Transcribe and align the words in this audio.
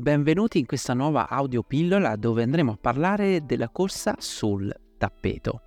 benvenuti 0.00 0.60
in 0.60 0.66
questa 0.66 0.94
nuova 0.94 1.28
audiopillola 1.28 2.14
dove 2.14 2.44
andremo 2.44 2.70
a 2.70 2.78
parlare 2.80 3.44
della 3.44 3.68
corsa 3.68 4.14
sul 4.18 4.72
tappeto. 4.96 5.62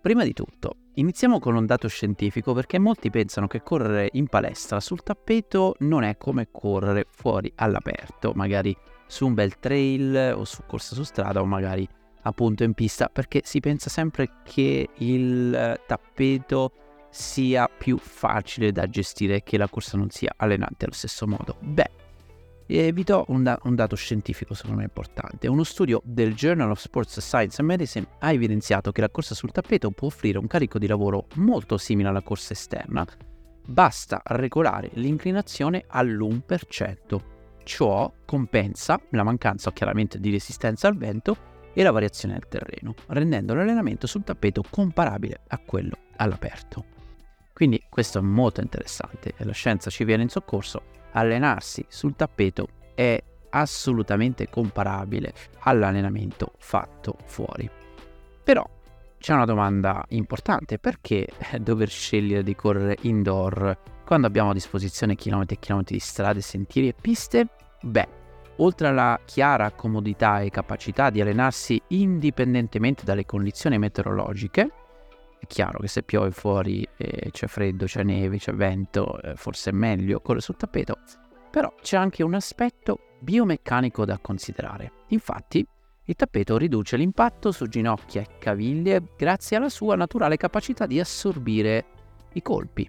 Prima 0.00 0.24
di 0.24 0.32
tutto, 0.32 0.88
iniziamo 0.94 1.38
con 1.38 1.54
un 1.54 1.64
dato 1.64 1.86
scientifico 1.86 2.54
perché 2.54 2.80
molti 2.80 3.08
pensano 3.08 3.46
che 3.46 3.62
correre 3.62 4.08
in 4.14 4.26
palestra 4.26 4.80
sul 4.80 5.04
tappeto 5.04 5.76
non 5.80 6.02
è 6.02 6.16
come 6.16 6.48
correre 6.50 7.06
fuori 7.08 7.52
all'aperto, 7.54 8.32
magari 8.34 8.76
su 9.06 9.26
un 9.26 9.34
bel 9.34 9.60
trail 9.60 10.34
o 10.34 10.44
su 10.44 10.64
corsa 10.66 10.96
su 10.96 11.04
strada 11.04 11.40
o 11.40 11.44
magari 11.44 11.88
appunto 12.22 12.64
in 12.64 12.74
pista, 12.74 13.08
perché 13.08 13.42
si 13.44 13.60
pensa 13.60 13.88
sempre 13.88 14.40
che 14.42 14.88
il 14.92 15.80
tappeto 15.86 16.72
sia 17.10 17.68
più 17.68 17.96
facile 17.96 18.72
da 18.72 18.88
gestire 18.88 19.36
e 19.36 19.42
che 19.44 19.56
la 19.56 19.68
corsa 19.68 19.96
non 19.96 20.10
sia 20.10 20.34
allenante 20.36 20.84
allo 20.84 20.94
stesso 20.94 21.28
modo. 21.28 21.56
Beh, 21.60 21.90
e 22.70 22.92
vi 22.92 23.02
do 23.02 23.24
un, 23.28 23.42
da- 23.42 23.58
un, 23.62 23.74
dato 23.74 23.96
scientifico 23.96 24.52
secondo 24.52 24.76
me 24.76 24.84
importante. 24.84 25.48
Uno 25.48 25.64
studio 25.64 26.02
del 26.04 26.34
Journal 26.34 26.70
of 26.70 26.78
Sports 26.78 27.18
Science 27.20 27.60
and 27.60 27.70
Medicine 27.70 28.06
ha 28.18 28.30
evidenziato 28.30 28.92
che 28.92 29.00
la 29.00 29.08
corsa 29.08 29.34
sul 29.34 29.50
tappeto 29.50 29.90
può 29.90 30.08
offrire 30.08 30.36
un 30.36 30.46
carico 30.46 30.78
di 30.78 30.86
lavoro 30.86 31.26
molto 31.36 31.78
simile 31.78 32.10
alla 32.10 32.20
corsa 32.20 32.52
esterna. 32.52 33.06
Basta 33.64 34.20
regolare 34.26 34.90
l'inclinazione 34.94 35.84
all'1%. 35.88 37.18
Ciò 37.64 38.12
compensa 38.26 39.00
la 39.10 39.22
mancanza 39.22 39.72
chiaramente 39.72 40.20
di 40.20 40.30
resistenza 40.30 40.88
al 40.88 40.96
vento 40.96 41.36
e 41.72 41.82
la 41.82 41.90
variazione 41.90 42.34
del 42.34 42.48
terreno, 42.48 42.94
rendendo 43.08 43.54
l'allenamento 43.54 44.06
sul 44.06 44.24
tappeto 44.24 44.62
comparabile 44.68 45.40
a 45.48 45.58
quello 45.58 45.96
all'aperto. 46.16 46.84
Quindi 47.54 47.82
questo 47.88 48.18
è 48.18 48.22
molto 48.22 48.60
interessante 48.60 49.32
e 49.36 49.44
la 49.44 49.52
scienza 49.52 49.90
ci 49.90 50.04
viene 50.04 50.22
in 50.22 50.28
soccorso. 50.28 50.96
Allenarsi 51.12 51.84
sul 51.88 52.16
tappeto 52.16 52.68
è 52.94 53.22
assolutamente 53.50 54.48
comparabile 54.48 55.32
all'allenamento 55.60 56.52
fatto 56.58 57.16
fuori. 57.24 57.68
Però 58.42 58.68
c'è 59.18 59.34
una 59.34 59.44
domanda 59.44 60.04
importante, 60.10 60.78
perché 60.78 61.28
dover 61.60 61.88
scegliere 61.88 62.42
di 62.42 62.54
correre 62.54 62.96
indoor 63.02 63.76
quando 64.04 64.26
abbiamo 64.26 64.50
a 64.50 64.54
disposizione 64.54 65.16
chilometri 65.16 65.56
e 65.56 65.58
chilometri 65.58 65.94
di 65.94 66.00
strade, 66.00 66.40
sentieri 66.40 66.88
e 66.88 66.94
piste? 66.98 67.48
Beh, 67.82 68.08
oltre 68.56 68.88
alla 68.88 69.20
chiara 69.24 69.70
comodità 69.72 70.40
e 70.40 70.50
capacità 70.50 71.10
di 71.10 71.20
allenarsi 71.20 71.80
indipendentemente 71.88 73.04
dalle 73.04 73.26
condizioni 73.26 73.76
meteorologiche, 73.76 74.70
è 75.38 75.46
chiaro 75.46 75.78
che 75.78 75.88
se 75.88 76.02
piove 76.02 76.30
fuori, 76.30 76.86
eh, 76.96 77.30
c'è 77.30 77.46
freddo, 77.46 77.86
c'è 77.86 78.02
neve, 78.02 78.38
c'è 78.38 78.52
vento, 78.52 79.20
eh, 79.20 79.36
forse 79.36 79.70
è 79.70 79.72
meglio 79.72 80.20
correre 80.20 80.40
sul 80.40 80.56
tappeto, 80.56 80.98
però 81.50 81.72
c'è 81.80 81.96
anche 81.96 82.22
un 82.22 82.34
aspetto 82.34 82.98
biomeccanico 83.20 84.04
da 84.04 84.18
considerare. 84.18 84.92
Infatti, 85.08 85.66
il 86.04 86.14
tappeto 86.14 86.56
riduce 86.56 86.96
l'impatto 86.96 87.52
su 87.52 87.66
ginocchia 87.66 88.22
e 88.22 88.38
caviglie 88.38 89.02
grazie 89.16 89.56
alla 89.56 89.68
sua 89.68 89.94
naturale 89.94 90.36
capacità 90.36 90.86
di 90.86 90.98
assorbire 90.98 91.84
i 92.32 92.42
colpi. 92.42 92.88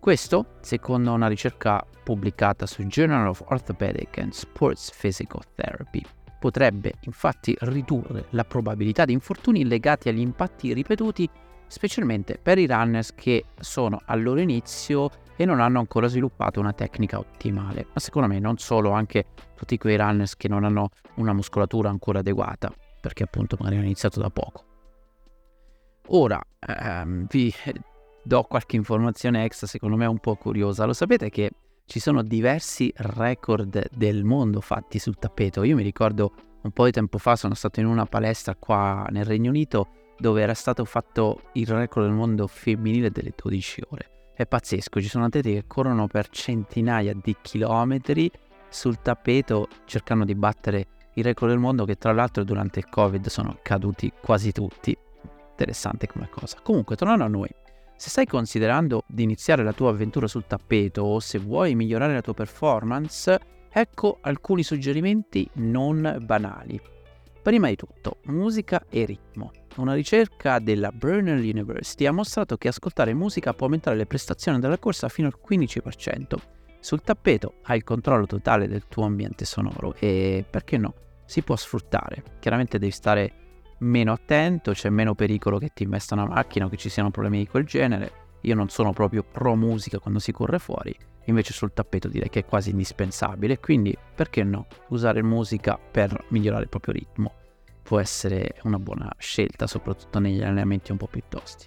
Questo, 0.00 0.56
secondo 0.60 1.12
una 1.12 1.28
ricerca 1.28 1.84
pubblicata 2.02 2.64
su 2.66 2.82
Journal 2.84 3.28
of 3.28 3.44
Orthopedic 3.48 4.18
and 4.18 4.32
Sports 4.32 4.90
Physical 4.98 5.42
Therapy, 5.54 6.02
potrebbe 6.38 6.94
infatti 7.00 7.54
ridurre 7.60 8.26
la 8.30 8.44
probabilità 8.44 9.04
di 9.04 9.12
infortuni 9.12 9.66
legati 9.66 10.08
agli 10.08 10.20
impatti 10.20 10.72
ripetuti 10.72 11.28
specialmente 11.68 12.38
per 12.42 12.58
i 12.58 12.66
runners 12.66 13.14
che 13.14 13.44
sono 13.60 14.00
al 14.06 14.22
loro 14.22 14.40
inizio 14.40 15.10
e 15.36 15.44
non 15.44 15.60
hanno 15.60 15.78
ancora 15.78 16.08
sviluppato 16.08 16.58
una 16.58 16.72
tecnica 16.72 17.18
ottimale. 17.18 17.86
Ma 17.92 18.00
secondo 18.00 18.26
me 18.26 18.40
non 18.40 18.58
solo, 18.58 18.90
anche 18.90 19.26
tutti 19.54 19.78
quei 19.78 19.96
runners 19.96 20.36
che 20.36 20.48
non 20.48 20.64
hanno 20.64 20.88
una 21.14 21.32
muscolatura 21.32 21.88
ancora 21.88 22.18
adeguata, 22.18 22.72
perché 23.00 23.22
appunto 23.22 23.56
magari 23.58 23.76
hanno 23.76 23.84
iniziato 23.84 24.18
da 24.18 24.30
poco. 24.30 24.64
Ora 26.08 26.42
ehm, 26.58 27.26
vi 27.28 27.54
do 28.24 28.42
qualche 28.42 28.74
informazione 28.74 29.44
extra, 29.44 29.68
secondo 29.68 29.96
me 29.96 30.06
un 30.06 30.18
po' 30.18 30.34
curiosa. 30.34 30.86
Lo 30.86 30.92
sapete 30.92 31.30
che 31.30 31.50
ci 31.84 32.00
sono 32.00 32.22
diversi 32.22 32.92
record 32.96 33.88
del 33.92 34.24
mondo 34.24 34.60
fatti 34.60 34.98
sul 34.98 35.18
tappeto. 35.18 35.62
Io 35.62 35.76
mi 35.76 35.84
ricordo 35.84 36.32
un 36.62 36.72
po' 36.72 36.84
di 36.84 36.90
tempo 36.90 37.18
fa 37.18 37.36
sono 37.36 37.54
stato 37.54 37.78
in 37.78 37.86
una 37.86 38.06
palestra 38.06 38.56
qua 38.56 39.06
nel 39.10 39.24
Regno 39.24 39.50
Unito 39.50 39.88
dove 40.18 40.42
era 40.42 40.54
stato 40.54 40.84
fatto 40.84 41.42
il 41.52 41.66
record 41.66 42.06
del 42.06 42.14
mondo 42.14 42.46
femminile 42.46 43.10
delle 43.10 43.32
12 43.34 43.82
ore. 43.90 44.10
È 44.34 44.46
pazzesco, 44.46 45.00
ci 45.00 45.08
sono 45.08 45.24
atleti 45.24 45.52
che 45.52 45.64
corrono 45.66 46.06
per 46.06 46.28
centinaia 46.28 47.12
di 47.14 47.36
chilometri 47.40 48.30
sul 48.68 49.00
tappeto 49.00 49.68
cercando 49.84 50.24
di 50.24 50.34
battere 50.34 50.86
il 51.14 51.24
record 51.24 51.50
del 51.50 51.60
mondo 51.60 51.84
che 51.84 51.96
tra 51.96 52.12
l'altro 52.12 52.44
durante 52.44 52.78
il 52.78 52.88
Covid 52.88 53.26
sono 53.26 53.58
caduti 53.62 54.12
quasi 54.22 54.52
tutti. 54.52 54.96
Interessante 55.50 56.06
come 56.06 56.28
cosa. 56.30 56.58
Comunque, 56.62 56.94
tornando 56.94 57.24
a 57.24 57.28
noi, 57.28 57.48
se 57.96 58.10
stai 58.10 58.26
considerando 58.26 59.02
di 59.08 59.24
iniziare 59.24 59.64
la 59.64 59.72
tua 59.72 59.90
avventura 59.90 60.28
sul 60.28 60.46
tappeto 60.46 61.02
o 61.02 61.18
se 61.18 61.38
vuoi 61.38 61.74
migliorare 61.74 62.14
la 62.14 62.20
tua 62.20 62.34
performance, 62.34 63.36
ecco 63.68 64.18
alcuni 64.20 64.62
suggerimenti 64.62 65.48
non 65.54 66.18
banali. 66.22 66.80
Prima 67.48 67.68
di 67.68 67.76
tutto, 67.76 68.18
musica 68.24 68.84
e 68.90 69.06
ritmo. 69.06 69.52
Una 69.76 69.94
ricerca 69.94 70.58
della 70.58 70.92
Brunel 70.92 71.38
University 71.38 72.04
ha 72.04 72.12
mostrato 72.12 72.58
che 72.58 72.68
ascoltare 72.68 73.14
musica 73.14 73.54
può 73.54 73.64
aumentare 73.64 73.96
le 73.96 74.04
prestazioni 74.04 74.60
della 74.60 74.76
corsa 74.76 75.08
fino 75.08 75.28
al 75.28 75.38
15%. 75.42 76.34
Sul 76.78 77.00
tappeto 77.00 77.54
hai 77.62 77.78
il 77.78 77.84
controllo 77.84 78.26
totale 78.26 78.68
del 78.68 78.84
tuo 78.86 79.06
ambiente 79.06 79.46
sonoro 79.46 79.94
e 79.98 80.44
perché 80.50 80.76
no? 80.76 80.92
Si 81.24 81.40
può 81.40 81.56
sfruttare. 81.56 82.22
Chiaramente 82.38 82.78
devi 82.78 82.92
stare 82.92 83.32
meno 83.78 84.12
attento, 84.12 84.72
c'è 84.72 84.90
meno 84.90 85.14
pericolo 85.14 85.56
che 85.56 85.70
ti 85.72 85.84
investa 85.84 86.12
una 86.12 86.26
macchina 86.26 86.66
o 86.66 86.68
che 86.68 86.76
ci 86.76 86.90
siano 86.90 87.10
problemi 87.10 87.38
di 87.38 87.46
quel 87.46 87.64
genere. 87.64 88.26
Io 88.42 88.54
non 88.54 88.68
sono 88.68 88.92
proprio 88.92 89.24
pro 89.24 89.56
musica 89.56 89.98
quando 89.98 90.20
si 90.20 90.32
corre 90.32 90.58
fuori, 90.58 90.94
invece 91.28 91.52
sul 91.52 91.72
tappeto 91.72 92.08
direi 92.08 92.28
che 92.28 92.40
è 92.40 92.44
quasi 92.44 92.70
indispensabile, 92.70 93.58
quindi 93.58 93.96
perché 94.14 94.42
no? 94.42 94.66
Usare 94.88 95.22
musica 95.22 95.78
per 95.78 96.26
migliorare 96.28 96.64
il 96.64 96.68
proprio 96.68 96.94
ritmo 96.94 97.37
può 97.88 97.98
essere 97.98 98.56
una 98.64 98.78
buona 98.78 99.10
scelta, 99.16 99.66
soprattutto 99.66 100.18
negli 100.18 100.42
allenamenti 100.42 100.92
un 100.92 100.98
po' 100.98 101.06
più 101.06 101.22
tosti. 101.26 101.66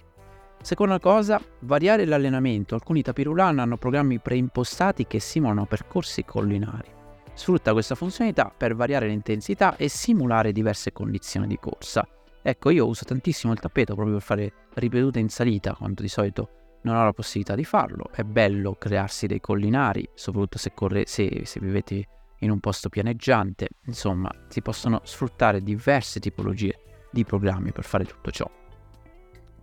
Seconda 0.62 1.00
cosa, 1.00 1.40
variare 1.62 2.04
l'allenamento. 2.04 2.76
Alcuni 2.76 3.02
tapirulan 3.02 3.58
hanno 3.58 3.76
programmi 3.76 4.20
preimpostati 4.20 5.08
che 5.08 5.18
simulano 5.18 5.66
percorsi 5.66 6.24
collinari. 6.24 6.88
Sfrutta 7.34 7.72
questa 7.72 7.96
funzionalità 7.96 8.54
per 8.56 8.76
variare 8.76 9.08
l'intensità 9.08 9.74
e 9.74 9.88
simulare 9.88 10.52
diverse 10.52 10.92
condizioni 10.92 11.48
di 11.48 11.58
corsa. 11.58 12.06
Ecco, 12.40 12.70
io 12.70 12.86
uso 12.86 13.04
tantissimo 13.04 13.52
il 13.52 13.58
tappeto 13.58 13.94
proprio 13.94 14.14
per 14.14 14.24
fare 14.24 14.52
ripetute 14.74 15.18
in 15.18 15.28
salita, 15.28 15.74
quando 15.74 16.02
di 16.02 16.08
solito 16.08 16.78
non 16.82 16.94
ho 16.94 17.02
la 17.02 17.12
possibilità 17.12 17.56
di 17.56 17.64
farlo. 17.64 18.10
È 18.12 18.22
bello 18.22 18.76
crearsi 18.76 19.26
dei 19.26 19.40
collinari, 19.40 20.08
soprattutto 20.14 20.58
se, 20.58 20.72
corre, 20.72 21.02
se, 21.04 21.40
se 21.46 21.58
vivete 21.58 22.06
in 22.42 22.50
un 22.50 22.60
posto 22.60 22.88
pianeggiante, 22.88 23.68
insomma 23.86 24.30
si 24.48 24.62
possono 24.62 25.00
sfruttare 25.04 25.62
diverse 25.62 26.20
tipologie 26.20 26.78
di 27.10 27.24
programmi 27.24 27.72
per 27.72 27.84
fare 27.84 28.04
tutto 28.04 28.30
ciò. 28.30 28.50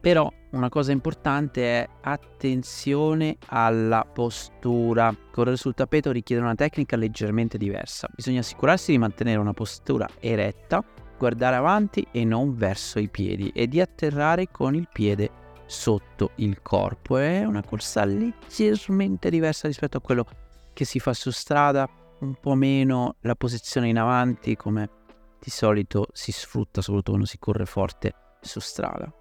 Però 0.01 0.31
una 0.51 0.69
cosa 0.69 0.93
importante 0.93 1.61
è 1.81 1.89
attenzione 2.01 3.35
alla 3.47 4.05
postura. 4.05 5.13
Correre 5.29 5.57
sul 5.57 5.73
tappeto 5.73 6.11
richiede 6.11 6.41
una 6.41 6.55
tecnica 6.55 6.95
leggermente 6.95 7.57
diversa. 7.57 8.07
Bisogna 8.15 8.39
assicurarsi 8.39 8.91
di 8.91 8.97
mantenere 8.97 9.39
una 9.39 9.51
postura 9.51 10.07
eretta, 10.19 10.81
guardare 11.17 11.57
avanti 11.57 12.07
e 12.11 12.23
non 12.23 12.55
verso 12.55 12.97
i 12.99 13.09
piedi 13.09 13.51
e 13.53 13.67
di 13.67 13.81
atterrare 13.81 14.47
con 14.49 14.73
il 14.73 14.87
piede 14.91 15.31
sotto 15.65 16.31
il 16.35 16.61
corpo. 16.61 17.17
È 17.17 17.43
una 17.43 17.61
corsa 17.61 18.05
leggermente 18.05 19.29
diversa 19.29 19.67
rispetto 19.67 19.97
a 19.97 20.01
quello 20.01 20.25
che 20.71 20.85
si 20.85 20.99
fa 20.99 21.13
su 21.13 21.29
strada 21.29 21.89
un 22.19 22.35
po' 22.35 22.55
meno 22.55 23.15
la 23.21 23.35
posizione 23.35 23.89
in 23.89 23.97
avanti 23.97 24.55
come 24.55 24.89
di 25.39 25.49
solito 25.49 26.07
si 26.11 26.31
sfrutta 26.31 26.81
soprattutto 26.81 27.11
quando 27.11 27.27
si 27.27 27.39
corre 27.39 27.65
forte 27.65 28.13
su 28.41 28.59
strada. 28.59 29.11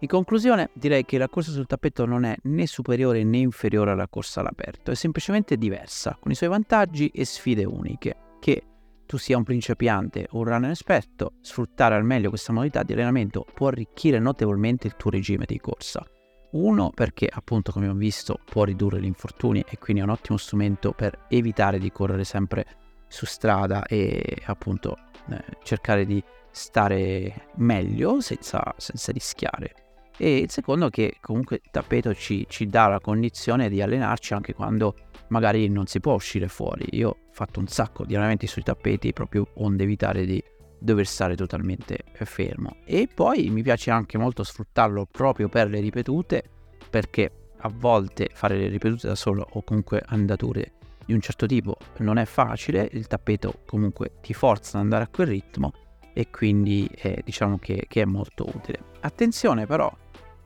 In 0.00 0.08
conclusione 0.08 0.70
direi 0.74 1.04
che 1.04 1.18
la 1.18 1.28
corsa 1.28 1.50
sul 1.50 1.66
tappeto 1.66 2.04
non 2.04 2.24
è 2.24 2.36
né 2.42 2.66
superiore 2.68 3.24
né 3.24 3.38
inferiore 3.38 3.90
alla 3.90 4.06
corsa 4.06 4.40
all'aperto, 4.40 4.92
è 4.92 4.94
semplicemente 4.94 5.56
diversa, 5.56 6.16
con 6.20 6.30
i 6.30 6.36
suoi 6.36 6.48
vantaggi 6.48 7.08
e 7.08 7.24
sfide 7.24 7.64
uniche, 7.64 8.16
che 8.38 8.62
tu 9.06 9.16
sia 9.16 9.36
un 9.36 9.42
principiante 9.42 10.28
o 10.30 10.38
un 10.38 10.44
runner 10.44 10.70
esperto, 10.70 11.32
sfruttare 11.40 11.96
al 11.96 12.04
meglio 12.04 12.28
questa 12.28 12.52
modalità 12.52 12.84
di 12.84 12.92
allenamento 12.92 13.44
può 13.52 13.68
arricchire 13.68 14.20
notevolmente 14.20 14.86
il 14.86 14.94
tuo 14.94 15.10
regime 15.10 15.46
di 15.46 15.58
corsa. 15.58 16.06
Uno 16.50 16.90
perché 16.90 17.28
appunto 17.30 17.72
come 17.72 17.84
abbiamo 17.84 18.02
visto 18.02 18.40
può 18.44 18.64
ridurre 18.64 19.00
gli 19.00 19.06
infortuni 19.06 19.62
e 19.68 19.78
quindi 19.78 20.02
è 20.02 20.04
un 20.04 20.10
ottimo 20.10 20.38
strumento 20.38 20.92
per 20.92 21.26
evitare 21.28 21.78
di 21.78 21.92
correre 21.92 22.24
sempre 22.24 22.64
su 23.06 23.26
strada 23.26 23.84
e 23.84 24.38
appunto 24.46 24.96
eh, 25.30 25.44
cercare 25.62 26.06
di 26.06 26.22
stare 26.50 27.48
meglio 27.56 28.20
senza, 28.20 28.74
senza, 28.76 29.12
rischiare. 29.12 29.74
E 30.16 30.38
il 30.38 30.50
secondo 30.50 30.88
che 30.88 31.18
comunque 31.20 31.60
il 31.62 31.70
tappeto 31.70 32.14
ci, 32.14 32.46
ci 32.48 32.66
dà 32.66 32.88
la 32.88 33.00
condizione 33.00 33.68
di 33.68 33.80
allenarci 33.82 34.34
anche 34.34 34.54
quando 34.54 34.94
magari 35.28 35.68
non 35.68 35.86
si 35.86 36.00
può 36.00 36.14
uscire 36.14 36.48
fuori. 36.48 36.86
Io 36.92 37.08
ho 37.10 37.16
fatto 37.30 37.60
un 37.60 37.68
sacco 37.68 38.04
di 38.04 38.14
allenamenti 38.14 38.46
sui 38.46 38.62
tappeti 38.62 39.12
proprio 39.12 39.46
onde 39.56 39.84
evitare 39.84 40.24
di 40.24 40.42
dover 40.78 41.06
stare 41.06 41.36
totalmente 41.36 42.04
fermo. 42.12 42.76
E 42.84 43.08
poi 43.12 43.50
mi 43.50 43.62
piace 43.62 43.90
anche 43.90 44.18
molto 44.18 44.42
sfruttarlo 44.42 45.06
proprio 45.10 45.48
per 45.48 45.68
le 45.68 45.80
ripetute 45.80 46.42
perché 46.88 47.30
a 47.58 47.70
volte 47.72 48.30
fare 48.32 48.56
le 48.56 48.68
ripetute 48.68 49.08
da 49.08 49.14
solo 49.14 49.46
o 49.50 49.62
comunque 49.62 50.02
andature 50.06 50.72
di 51.08 51.14
un 51.14 51.20
certo 51.20 51.46
tipo 51.46 51.76
non 51.98 52.18
è 52.18 52.26
facile, 52.26 52.86
il 52.92 53.06
tappeto 53.06 53.62
comunque 53.64 54.12
ti 54.20 54.34
forza 54.34 54.76
ad 54.76 54.84
andare 54.84 55.04
a 55.04 55.08
quel 55.08 55.28
ritmo 55.28 55.72
e 56.12 56.28
quindi 56.30 56.86
eh, 56.92 57.22
diciamo 57.24 57.58
che, 57.58 57.86
che, 57.88 58.02
è 58.02 58.04
molto 58.04 58.44
utile. 58.46 58.80
Attenzione 59.00 59.66
però 59.66 59.90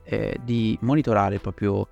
eh, 0.03 0.37
di 0.41 0.77
monitorare 0.81 1.35
il 1.35 1.41
proprio 1.41 1.87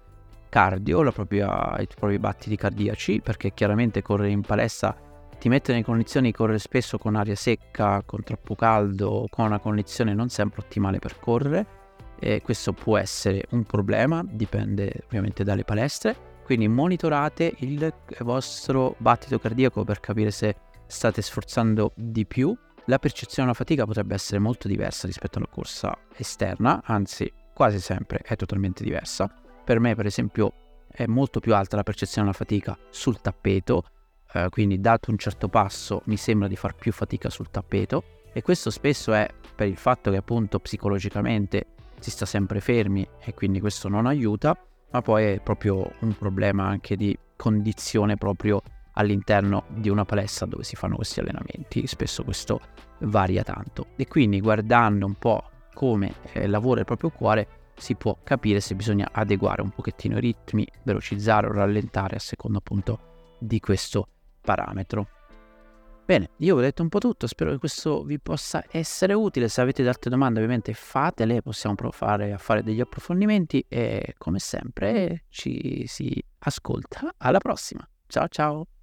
cardio, 0.48 1.12
propria, 1.12 1.78
i 1.80 1.88
propri 1.88 2.18
battiti 2.18 2.56
cardiaci, 2.56 3.20
perché 3.22 3.54
chiaramente 3.54 4.02
correre 4.02 4.30
in 4.30 4.42
palestra 4.42 4.96
ti 5.42 5.50
mette 5.50 5.72
nelle 5.72 5.84
condizioni 5.84 6.28
di 6.28 6.34
correre 6.34 6.60
spesso 6.60 7.00
con 7.00 7.16
aria 7.16 7.34
secca, 7.34 8.04
con 8.06 8.22
troppo 8.22 8.54
caldo, 8.54 9.26
con 9.28 9.46
una 9.46 9.58
condizione 9.58 10.14
non 10.14 10.30
sempre 10.30 10.62
ottimale 10.62 11.00
per 11.00 11.20
correre. 11.20 11.66
E 12.20 12.44
questo 12.44 12.74
può 12.74 12.96
essere 13.00 13.46
un 13.50 13.64
problema, 13.64 14.24
dipende 14.24 15.02
ovviamente 15.06 15.44
dalle 15.44 15.64
palestre. 15.64 16.16
Quindi 16.44 16.68
monitorate 16.68 17.56
il 17.58 17.92
vostro 18.20 18.94
battito 19.00 19.40
cardiaco 19.40 19.84
per 19.84 20.00
capire 20.00 20.30
se 20.30 20.56
state 20.86 21.24
sforzando 21.24 21.94
di 21.96 22.28
più. 22.28 22.56
La 22.86 23.00
percezione 23.00 23.48
della 23.48 23.58
fatica 23.58 23.86
potrebbe 23.86 24.14
essere 24.14 24.38
molto 24.38 24.68
diversa 24.68 25.08
rispetto 25.08 25.40
alla 25.40 25.50
corsa 25.50 25.98
esterna, 26.18 26.84
anzi 26.86 27.34
quasi 27.52 27.80
sempre 27.80 28.20
è 28.20 28.36
totalmente 28.36 28.84
diversa. 28.84 29.28
Per 29.66 29.80
me, 29.80 29.96
per 29.96 30.06
esempio, 30.06 30.54
è 30.88 31.08
molto 31.08 31.40
più 31.40 31.56
alta 31.56 31.78
la 31.78 31.84
percezione 31.84 32.28
della 32.28 32.38
fatica 32.38 32.78
sul 32.92 33.20
tappeto, 33.22 33.86
eh, 34.34 34.50
quindi 34.50 34.80
dato 34.80 35.12
un 35.12 35.18
certo 35.18 35.48
passo 35.48 36.02
mi 36.06 36.18
sembra 36.18 36.48
di 36.48 36.56
far 36.56 36.76
più 36.76 36.92
fatica 36.92 37.30
sul 37.30 37.50
tappeto. 37.50 38.04
E 38.34 38.42
questo 38.42 38.70
spesso 38.70 39.14
è 39.14 39.28
per 39.56 39.68
il 39.68 39.78
fatto 39.78 40.10
che 40.10 40.18
appunto 40.18 40.60
psicologicamente 40.60 41.68
si 42.00 42.12
sta 42.12 42.26
sempre 42.26 42.62
fermi 42.62 43.08
e 43.20 43.34
quindi 43.34 43.60
questo 43.60 43.90
non 43.90 44.06
aiuta, 44.06 44.58
ma 44.92 45.02
poi 45.02 45.34
è 45.34 45.40
proprio 45.42 45.92
un 46.00 46.16
problema 46.18 46.66
anche 46.66 46.96
di 46.96 47.18
condizione 47.36 48.16
proprio 48.16 48.62
all'interno 48.94 49.64
di 49.70 49.90
una 49.90 50.06
palestra 50.06 50.46
dove 50.46 50.64
si 50.64 50.76
fanno 50.76 50.96
questi 50.96 51.20
allenamenti, 51.20 51.88
spesso 51.88 52.24
questo 52.24 52.60
varia 53.00 53.44
tanto. 53.44 53.88
E 53.96 54.08
quindi 54.08 54.40
guardando 54.40 55.06
un 55.06 55.16
po' 55.16 55.44
come 55.74 56.14
eh, 56.34 56.48
lavora 56.48 56.80
il 56.80 56.86
proprio 56.86 57.10
cuore 57.10 57.48
si 57.76 57.96
può 57.96 58.18
capire 58.24 58.60
se 58.60 58.76
bisogna 58.76 59.10
adeguare 59.12 59.62
un 59.62 59.72
pochettino 59.72 60.18
i 60.18 60.22
ritmi, 60.22 60.68
velocizzare 60.84 61.48
o 61.48 61.52
rallentare 61.52 62.16
a 62.16 62.20
seconda 62.20 62.60
appunto 62.60 63.36
di 63.40 63.60
questo 63.60 64.08
parametro. 64.42 65.08
Bene, 66.04 66.32
io 66.38 66.58
ho 66.58 66.60
detto 66.60 66.82
un 66.82 66.90
po' 66.90 67.00
tutto, 67.00 67.26
spero 67.26 67.52
che 67.52 67.58
questo 67.58 68.04
vi 68.04 68.20
possa 68.20 68.66
essere 68.70 69.14
utile, 69.14 69.48
se 69.48 69.62
avete 69.62 69.88
altre 69.88 70.10
domande 70.10 70.40
ovviamente 70.40 70.74
fatele, 70.74 71.42
possiamo 71.42 71.76
provare 71.76 72.34
a 72.34 72.38
fare 72.38 72.64
degli 72.64 72.82
approfondimenti 72.82 73.64
e 73.70 74.16
come 74.18 74.40
sempre 74.40 75.24
ci 75.30 75.86
si 75.88 76.22
ascolta 76.40 77.14
alla 77.18 77.40
prossima. 77.40 77.88
Ciao 78.08 78.28
ciao! 78.28 78.81